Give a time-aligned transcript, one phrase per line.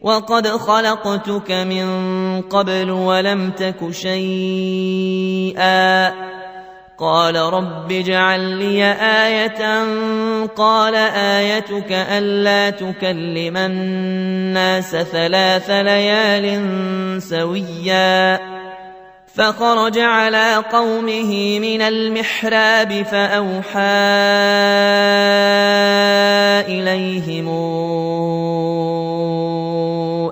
[0.00, 1.86] وقد خلقتك من
[2.42, 5.56] قبل ولم تك شيئا
[6.98, 9.84] قال رب اجعل لي آية
[10.56, 16.62] قال آيتك ألا تكلم الناس ثلاث ليال
[17.22, 18.40] سويا
[19.34, 23.80] فخرج على قومه من المحراب فأوحى
[26.68, 27.48] إليهم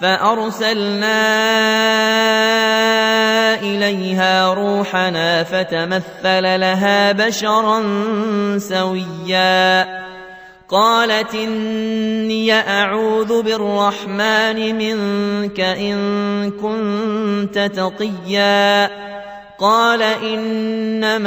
[0.00, 1.20] فأرسلنا
[3.60, 7.82] إليها روحنا فتمثل لها بشرا
[8.58, 10.00] سويا.
[10.68, 18.90] قالت إني أعوذ بالرحمن منك إن كنت تقيا.
[19.58, 21.18] قال أنا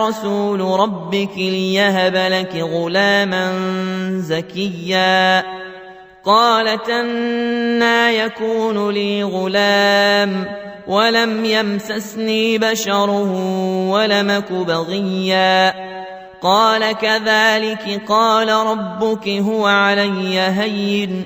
[0.00, 3.52] رسول ربك ليهب لك غلاما
[4.18, 5.44] زكيا.
[6.24, 10.44] قالت أنا يكون لي غلام
[10.88, 13.10] ولم يمسسني بشر
[13.90, 15.74] ولمك بغيا.
[16.42, 21.24] قال كذلك قال ربك هو علي هين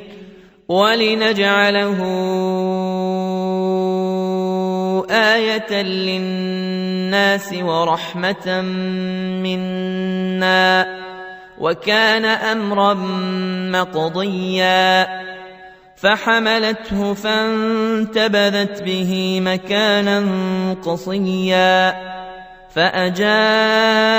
[0.69, 1.99] ولنجعله
[5.11, 6.88] آية للناس.
[7.63, 8.61] ورحمة
[9.43, 10.99] منا
[11.59, 12.95] وكان أمرا
[13.73, 15.09] مقضيا
[15.97, 20.25] فحملته فانتبذت به مكانا
[20.85, 21.95] قصيا
[22.75, 24.19] فأجاءها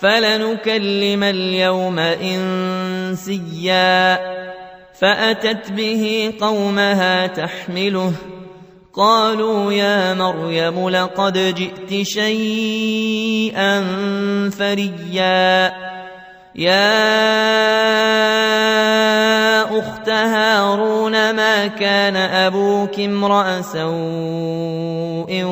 [0.00, 3.78] فلنكلم اليوم إنسيا.
[5.00, 8.12] فأتت به قومها تحمله.
[8.94, 13.84] قالوا يا مريم لقد جئت شيئا
[14.58, 15.72] فريا.
[16.54, 17.38] يا
[19.78, 25.44] أخت هارون ما كان أبوك امرأ سوء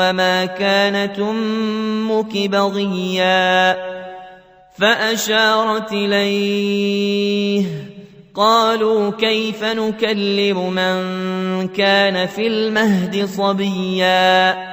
[0.00, 3.76] وما كانت أمك بغيا
[4.78, 7.66] فاشارت اليه
[8.34, 14.70] قالوا كيف نكلم من كان في المهد صبيا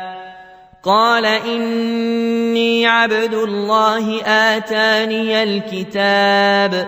[0.83, 6.87] قال اني عبد الله اتاني الكتاب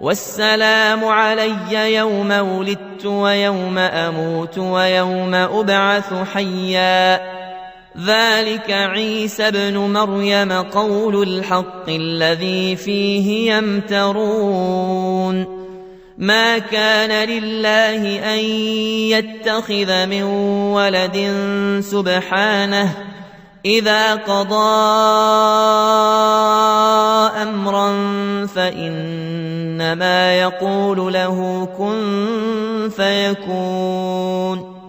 [0.00, 7.20] والسلام علي يوم ولدت ويوم أموت ويوم أبعث حيا.
[8.06, 15.36] ذلك عيسى ابن مريم قول الحق الذي فيه يمترون.
[16.18, 18.38] ما كان لله أن
[19.10, 20.22] يتخذ من
[20.72, 21.34] ولد
[21.80, 22.94] سبحانه.
[23.64, 24.80] إذا قضى
[27.42, 27.90] أمرا
[29.80, 34.80] فانما يقول له كن فيكون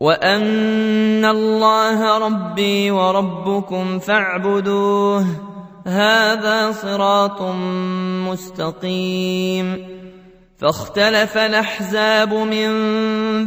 [0.00, 5.26] وأن الله ربي وربكم فاعبدوه
[5.86, 7.42] هذا صراط
[8.28, 9.86] مستقيم
[10.58, 12.68] فاختلف الأحزاب من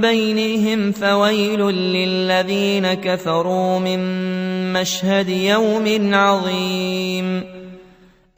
[0.01, 3.99] بينهم فويل للذين كفروا من
[4.73, 7.58] مشهد يوم عظيم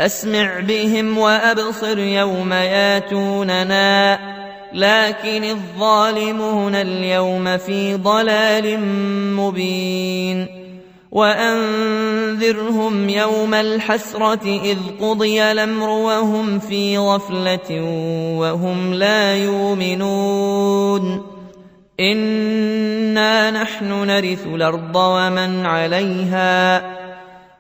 [0.06, 4.20] أسمع بهم وأبصر يوم ياتوننا
[4.74, 8.80] لكن الظالمون اليوم في ضلال
[9.36, 10.48] مبين.
[11.12, 17.82] وأنذرهم يوم الحسرة إذ قضي الأمر وهم في غفلة
[18.38, 21.26] وهم لا يؤمنون.
[22.00, 27.01] إنا نحن نرث الأرض ومن عليها.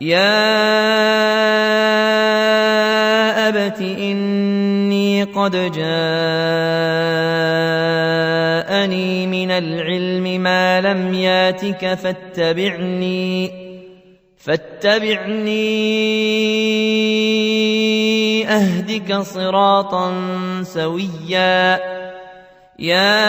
[0.00, 0.38] يا
[3.48, 5.76] أبت إني قد جاءني
[9.26, 13.50] من العلم ما لم ياتك فاتبعني
[14.36, 15.68] فاتبعني
[18.48, 20.12] أهدك صراطا
[20.62, 21.80] سويا.
[22.78, 23.28] يا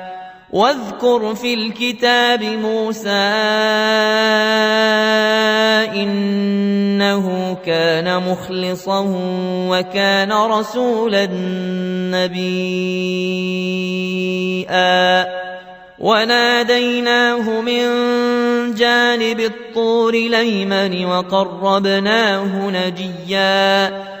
[0.51, 3.09] واذكر في الكتاب موسى
[5.95, 9.05] إنه كان مخلصا
[9.69, 11.27] وكان رسولا
[12.11, 13.01] نبيا.
[15.99, 17.85] وناديناه من
[18.73, 24.20] جانب الطور الايمن وقربناه نجيا.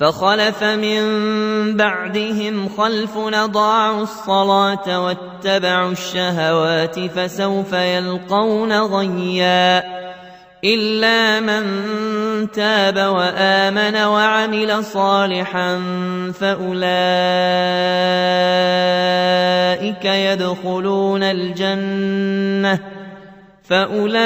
[0.00, 1.02] فخلف من
[1.76, 9.84] بعدهم خلف ضاعوا الصلاة واتبعوا الشهوات فسوف يلقون غيا
[10.64, 11.62] إلا من
[12.50, 15.80] تاب وآمن وعمل صالحا
[16.40, 16.84] فأولئك
[20.04, 22.78] يدخلون الجنة
[23.62, 24.20] فأولئك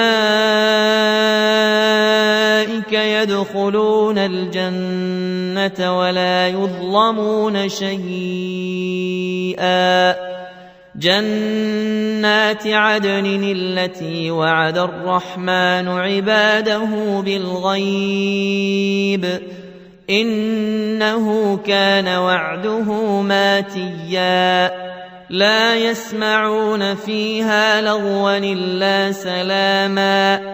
[2.93, 5.04] يدخلون الجنة
[5.81, 8.75] ولا يظلمون شيئا.
[10.97, 19.27] جنات عدن التي وعد الرحمن عباده بالغيب.
[20.11, 22.83] إنه كان وعده
[23.23, 24.71] ماتيا.
[25.31, 30.54] لا يسمعون فيها لغوا الا سلاما.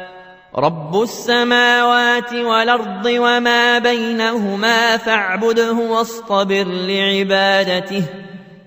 [0.55, 8.03] رب السماوات والارض وما بينهما فاعبده واصطبر لعبادته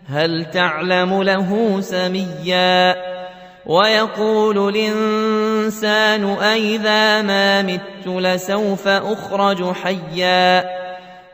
[0.08, 2.96] هل تعلم له سميا
[3.66, 10.64] ويقول الانسان أإذا ما مت لسوف اخرج حيا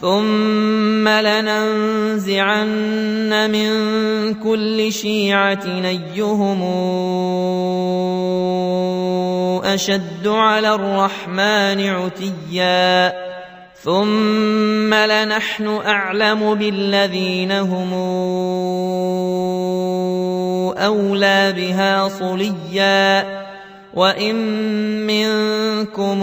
[0.00, 2.70] ثم لننزعن
[3.50, 3.70] من
[4.34, 6.62] كل شيعه نيهم
[9.64, 13.12] اشد على الرحمن عتيا
[13.82, 17.92] ثم لنحن اعلم بالذين هم
[20.78, 23.40] أولى بها صليا
[23.94, 24.36] وإن
[25.06, 26.22] منكم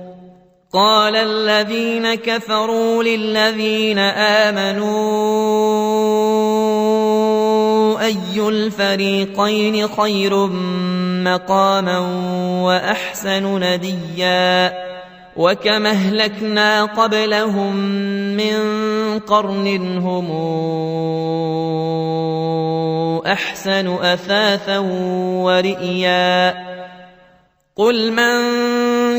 [0.73, 4.91] قال الذين كفروا للذين آمنوا
[8.05, 10.47] أي الفريقين خير
[11.23, 11.99] مقاما
[12.63, 14.73] وأحسن نديا
[15.35, 17.75] وكم أهلكنا قبلهم
[18.37, 18.59] من
[19.19, 20.31] قرن هم
[23.25, 24.77] أحسن أثاثا
[25.43, 26.53] ورئيا
[27.75, 28.80] قل من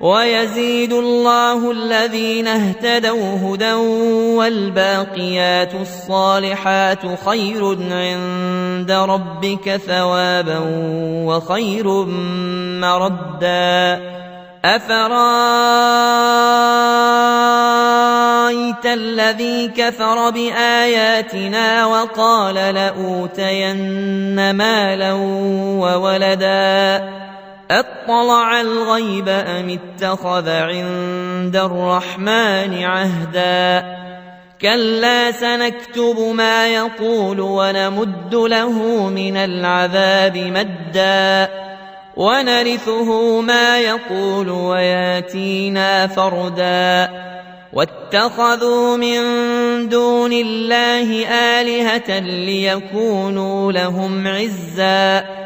[0.00, 3.72] ويزيد الله الذين اهتدوا هدى
[4.36, 10.58] والباقيات الصالحات خير عند ربك ثوابا
[11.26, 12.04] وخير
[12.80, 14.00] مردا.
[14.64, 15.16] أفرأيت
[18.86, 23.76] الذي كفر بآياتنا وقال لأوتين
[24.50, 25.12] مالا
[25.80, 27.26] وولدا
[27.70, 33.96] أطلع الغيب أم اتخذ عند الرحمن عهدا؟
[34.60, 38.70] كلا سنكتب ما يقول ونمد له
[39.08, 41.50] من العذاب مدا.
[42.16, 47.10] ونرثه ما يقول وياتينا فردا.
[47.72, 49.18] واتخذوا من
[49.88, 55.45] دون الله آلهة ليكونوا لهم عزا.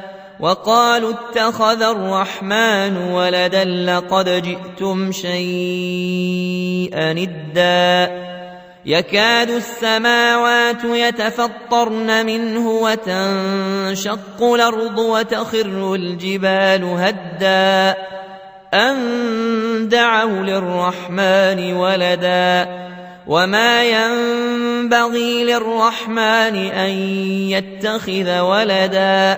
[0.41, 8.11] وقالوا اتخذ الرحمن ولدا لقد جئتم شيئا ندا.
[8.85, 17.95] يكاد السماوات يتفطرن منه وتنشق الأرض وتخر الجبال هدا.
[18.73, 22.67] أن دعوا للرحمن ولدا.
[23.27, 26.89] وما ينبغي للرحمن أن
[27.49, 29.37] يتخذ ولدا.